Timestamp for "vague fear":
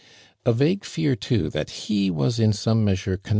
0.51-1.15